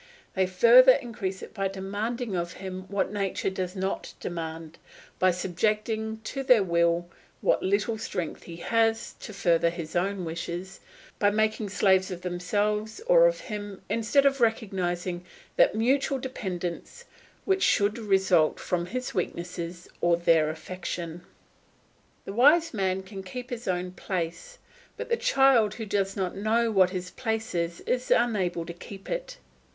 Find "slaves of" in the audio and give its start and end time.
11.69-12.21